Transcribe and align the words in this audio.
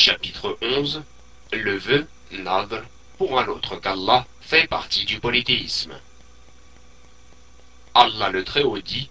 Chapitre 0.00 0.56
11 0.62 1.02
Le 1.52 1.76
vœu, 1.76 2.08
nadr, 2.30 2.82
pour 3.18 3.38
un 3.38 3.46
autre 3.48 3.76
qu'Allah, 3.76 4.26
fait 4.40 4.66
partie 4.66 5.04
du 5.04 5.20
polythéisme. 5.20 5.92
Allah 7.92 8.30
le 8.30 8.42
Très-Haut 8.42 8.78
dit 8.78 9.10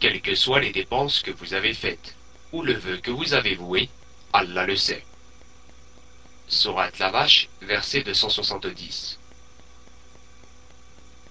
Quelles 0.00 0.20
que 0.20 0.34
soient 0.34 0.58
les 0.58 0.72
dépenses 0.72 1.20
que 1.20 1.30
vous 1.30 1.54
avez 1.54 1.72
faites, 1.72 2.16
ou 2.50 2.62
le 2.62 2.72
vœu 2.72 2.96
que 2.96 3.12
vous 3.12 3.32
avez 3.32 3.54
voué, 3.54 3.88
Allah 4.32 4.66
le 4.66 4.74
sait. 4.74 5.04
Surat 6.48 6.90
la 6.98 7.10
vache, 7.10 7.48
verset 7.62 8.02
270. 8.02 9.20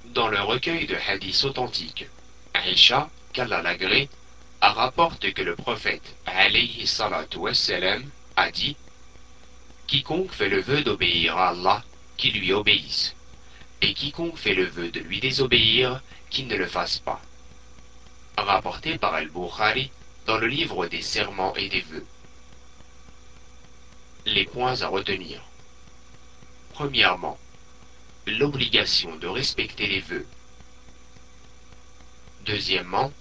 Dans 0.05 0.29
le 0.29 0.39
recueil 0.39 0.87
de 0.87 0.95
hadiths 0.95 1.43
authentiques, 1.43 2.07
Aïcha, 2.53 3.09
qu'Allah 3.33 3.61
rapporte 4.61 5.33
que 5.33 5.41
le 5.41 5.55
prophète 5.55 6.15
alayhi 6.25 6.85
a 8.35 8.51
dit 8.51 8.75
Quiconque 9.87 10.31
fait 10.31 10.49
le 10.49 10.61
vœu 10.61 10.83
d'obéir 10.83 11.37
à 11.37 11.49
Allah, 11.49 11.83
qui 12.17 12.31
lui 12.31 12.53
obéisse, 12.53 13.15
et 13.81 13.93
quiconque 13.93 14.37
fait 14.37 14.53
le 14.53 14.65
vœu 14.65 14.91
de 14.91 14.99
lui 14.99 15.19
désobéir, 15.19 16.01
qu'il 16.29 16.47
ne 16.47 16.55
le 16.55 16.67
fasse 16.67 16.99
pas. 16.99 17.21
Rapporté 18.37 18.97
par 18.97 19.15
Al-Bukhari 19.15 19.91
dans 20.25 20.37
le 20.37 20.47
livre 20.47 20.87
des 20.87 21.01
serments 21.01 21.55
et 21.55 21.69
des 21.69 21.81
vœux. 21.81 22.05
Les 24.25 24.45
points 24.45 24.81
à 24.81 24.87
retenir. 24.87 25.41
Premièrement, 26.73 27.37
l'obligation 28.27 29.15
de 29.15 29.27
respecter 29.27 29.87
les 29.87 30.01
vœux. 30.01 30.27
Deuxièmement, 32.45 33.11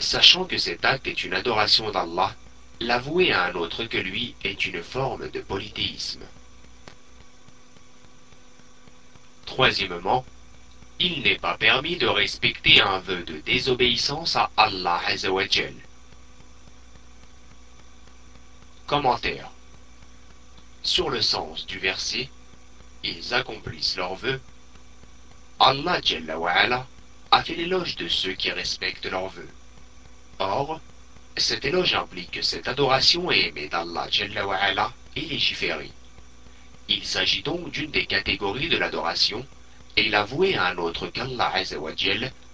sachant 0.00 0.44
que 0.44 0.58
cet 0.58 0.84
acte 0.84 1.06
est 1.06 1.24
une 1.24 1.34
adoration 1.34 1.90
d'Allah, 1.90 2.34
l'avouer 2.80 3.32
à 3.32 3.44
un 3.44 3.54
autre 3.54 3.84
que 3.84 3.98
lui 3.98 4.34
est 4.42 4.64
une 4.64 4.82
forme 4.82 5.30
de 5.30 5.40
polythéisme. 5.40 6.24
Troisièmement, 9.44 10.24
il 10.98 11.22
n'est 11.22 11.38
pas 11.38 11.56
permis 11.56 11.96
de 11.96 12.06
respecter 12.06 12.80
un 12.80 12.98
vœu 12.98 13.22
de 13.24 13.38
désobéissance 13.40 14.36
à 14.36 14.50
Allah 14.56 15.00
Azzawajal. 15.06 15.74
Commentaire 18.86 19.50
Sur 20.82 21.10
le 21.10 21.22
sens 21.22 21.66
du 21.66 21.78
verset, 21.78 22.28
ils 23.02 23.34
accomplissent 23.34 23.96
leurs 23.96 24.14
vœux. 24.14 24.40
Allah 25.58 26.00
a 27.30 27.42
fait 27.44 27.54
l'éloge 27.54 27.96
de 27.96 28.08
ceux 28.08 28.32
qui 28.32 28.50
respectent 28.50 29.06
leurs 29.06 29.28
vœux. 29.28 29.48
Or, 30.40 30.80
cet 31.36 31.66
éloge 31.66 31.92
implique 31.92 32.30
que 32.30 32.42
cette 32.42 32.66
adoration 32.66 33.30
est 33.30 33.48
aimée 33.48 33.68
d'Allah 33.68 34.08
et 35.14 35.20
légiférée. 35.20 35.92
Il 36.88 37.04
s'agit 37.04 37.42
donc 37.42 37.70
d'une 37.70 37.90
des 37.90 38.06
catégories 38.06 38.70
de 38.70 38.78
l'adoration, 38.78 39.46
et 39.98 40.08
l'avouer 40.08 40.56
à 40.56 40.68
un 40.68 40.78
autre 40.78 41.08
qu'Allah 41.08 41.52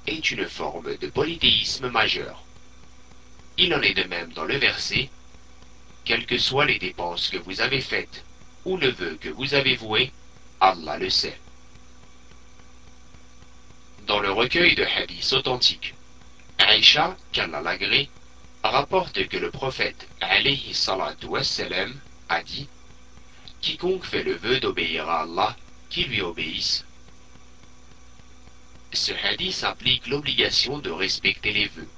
est 0.06 0.30
une 0.32 0.48
forme 0.48 0.96
de 0.96 1.06
polythéisme 1.06 1.88
majeur. 1.88 2.42
Il 3.56 3.72
en 3.72 3.80
est 3.82 3.94
de 3.94 4.02
même 4.02 4.32
dans 4.32 4.44
le 4.44 4.56
verset 4.56 5.08
Quelles 6.04 6.26
que 6.26 6.38
soient 6.38 6.66
les 6.66 6.80
dépenses 6.80 7.28
que 7.28 7.38
vous 7.38 7.60
avez 7.60 7.80
faites, 7.80 8.24
ou 8.64 8.76
le 8.76 8.90
vœu 8.90 9.16
que 9.20 9.28
vous 9.28 9.54
avez 9.54 9.76
voué, 9.76 10.10
Allah 10.60 10.98
le 10.98 11.08
sait. 11.08 11.38
Dans 14.08 14.18
le 14.18 14.32
recueil 14.32 14.74
de 14.74 14.84
hadiths 14.84 15.32
authentiques, 15.34 15.94
Aïcha, 16.68 17.16
qu'Allah 17.30 17.78
rapporte 18.64 19.28
que 19.28 19.36
le 19.36 19.52
prophète 19.52 20.08
alayhi 20.20 20.74
wassalam, 21.22 21.94
a 22.28 22.42
dit 22.42 22.68
Quiconque 23.60 24.04
fait 24.04 24.24
le 24.24 24.34
vœu 24.34 24.58
d'obéir 24.58 25.08
à 25.08 25.22
Allah, 25.22 25.56
qui 25.90 26.02
lui 26.04 26.20
obéisse. 26.22 26.84
Ce 28.92 29.12
hadith 29.12 29.62
implique 29.62 30.08
l'obligation 30.08 30.78
de 30.78 30.90
respecter 30.90 31.52
les 31.52 31.68
vœux. 31.68 31.88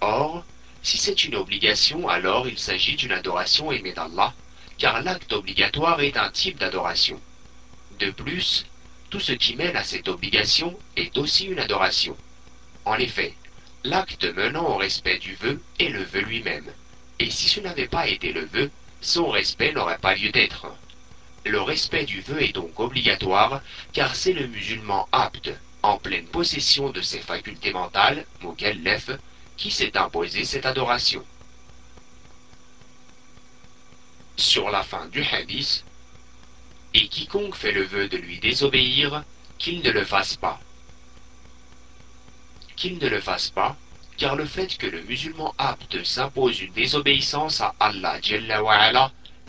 Or, 0.00 0.44
si 0.82 0.98
c'est 0.98 1.22
une 1.22 1.36
obligation, 1.36 2.08
alors 2.08 2.48
il 2.48 2.58
s'agit 2.58 2.96
d'une 2.96 3.12
adoration 3.12 3.70
aimée 3.70 3.92
d'Allah, 3.92 4.34
car 4.76 5.02
l'acte 5.02 5.32
obligatoire 5.32 6.00
est 6.00 6.16
un 6.16 6.30
type 6.30 6.58
d'adoration. 6.58 7.20
De 8.00 8.10
plus, 8.10 8.66
tout 9.10 9.20
ce 9.20 9.32
qui 9.32 9.54
mène 9.54 9.76
à 9.76 9.84
cette 9.84 10.08
obligation 10.08 10.76
est 10.96 11.16
aussi 11.16 11.44
une 11.46 11.60
adoration. 11.60 12.16
En 12.84 12.96
effet, 12.96 13.34
L'acte 13.86 14.24
menant 14.24 14.70
au 14.70 14.76
respect 14.76 15.18
du 15.18 15.34
vœu 15.34 15.60
est 15.78 15.90
le 15.90 16.02
vœu 16.02 16.20
lui-même, 16.20 16.72
et 17.18 17.28
si 17.28 17.50
ce 17.50 17.60
n'avait 17.60 17.86
pas 17.86 18.08
été 18.08 18.32
le 18.32 18.46
vœu, 18.46 18.70
son 19.02 19.28
respect 19.28 19.72
n'aurait 19.72 19.98
pas 19.98 20.14
lieu 20.14 20.30
d'être. 20.30 20.66
Le 21.44 21.60
respect 21.60 22.06
du 22.06 22.22
vœu 22.22 22.42
est 22.42 22.54
donc 22.54 22.80
obligatoire, 22.80 23.60
car 23.92 24.16
c'est 24.16 24.32
le 24.32 24.46
musulman 24.46 25.06
apte, 25.12 25.50
en 25.82 25.98
pleine 25.98 26.24
possession 26.24 26.88
de 26.88 27.02
ses 27.02 27.20
facultés 27.20 27.74
mentales, 27.74 28.24
mukallef, 28.40 29.10
qui 29.58 29.70
s'est 29.70 29.98
imposé 29.98 30.46
cette 30.46 30.64
adoration. 30.64 31.22
Sur 34.38 34.70
la 34.70 34.82
fin 34.82 35.06
du 35.08 35.22
hadith, 35.22 35.84
et 36.94 37.06
quiconque 37.08 37.54
fait 37.54 37.72
le 37.72 37.82
vœu 37.82 38.08
de 38.08 38.16
lui 38.16 38.38
désobéir, 38.38 39.24
qu'il 39.58 39.82
ne 39.82 39.90
le 39.90 40.06
fasse 40.06 40.36
pas 40.38 40.58
qu'il 42.76 42.98
ne 42.98 43.08
le 43.08 43.20
fasse 43.20 43.50
pas, 43.50 43.76
car 44.16 44.36
le 44.36 44.44
fait 44.44 44.76
que 44.78 44.86
le 44.86 45.02
musulman 45.02 45.54
apte 45.58 46.04
s'impose 46.04 46.60
une 46.60 46.72
désobéissance 46.72 47.60
à 47.60 47.74
Allah 47.80 48.20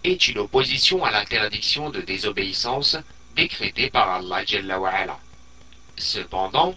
est 0.03 0.27
une 0.27 0.39
opposition 0.39 1.03
à 1.03 1.11
l'interdiction 1.11 1.89
de 1.89 2.01
désobéissance 2.01 2.97
décrétée 3.35 3.89
par 3.89 4.09
Allah 4.09 4.43
Cependant, 5.97 6.75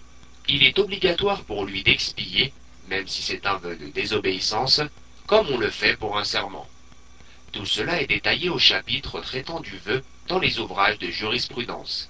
il 0.48 0.62
est 0.64 0.78
obligatoire 0.78 1.42
pour 1.44 1.64
lui 1.64 1.82
d'expier, 1.82 2.53
même 2.88 3.06
si 3.06 3.22
c'est 3.22 3.47
un 3.47 3.56
vœu 3.56 3.76
de 3.76 3.88
désobéissance, 3.88 4.80
comme 5.26 5.48
on 5.50 5.59
le 5.59 5.70
fait 5.70 5.97
pour 5.97 6.16
un 6.16 6.25
serment. 6.25 6.66
Tout 7.53 7.66
cela 7.66 8.00
est 8.00 8.06
détaillé 8.06 8.48
au 8.48 8.59
chapitre 8.59 9.20
traitant 9.20 9.60
du 9.60 9.76
vœu 9.78 10.03
dans 10.28 10.38
les 10.38 10.59
ouvrages 10.59 10.98
de 10.98 11.10
jurisprudence. 11.10 12.09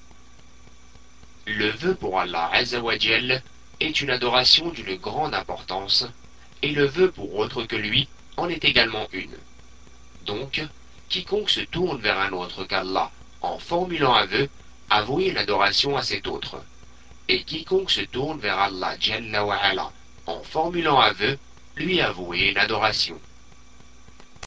Le 1.47 1.71
vœu 1.71 1.95
pour 1.95 2.21
Allah 2.21 2.51
Azzawajal 2.53 3.43
est 3.81 4.01
une 4.01 4.11
adoration 4.11 4.71
d'une 4.71 4.97
grande 4.97 5.35
importance, 5.35 6.07
et 6.63 6.71
le 6.71 6.87
vœu 6.87 7.11
pour 7.11 7.37
autre 7.37 7.65
que 7.65 7.77
lui 7.77 8.09
en 8.37 8.49
est 8.49 8.65
également 8.65 9.07
une. 9.13 9.37
Donc, 10.27 10.63
quiconque 11.09 11.51
se 11.51 11.61
tourne 11.61 12.01
vers 12.01 12.19
un 12.19 12.33
autre 12.33 12.65
qu'Allah 12.65 13.11
en 13.41 13.59
formulant 13.59 14.15
un 14.15 14.27
vœu, 14.27 14.49
avoue 14.91 15.21
une 15.21 15.37
adoration 15.37 15.97
à 15.97 16.03
cet 16.03 16.27
autre. 16.27 16.63
Et 17.29 17.43
quiconque 17.45 17.91
se 17.91 18.01
tourne 18.01 18.41
vers 18.41 18.59
Allah 18.59 18.97
en 20.27 20.43
formulant 20.43 21.01
un 21.01 21.13
vœu, 21.13 21.39
lui 21.77 22.01
avoue 22.01 22.35
une 22.35 22.59
adoration. 22.59 23.21